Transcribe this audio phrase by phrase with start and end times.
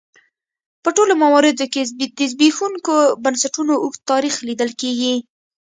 [0.83, 1.81] په ټولو مواردو کې
[2.17, 5.15] د زبېښونکو بنسټونو اوږد تاریخ لیدل کېږي.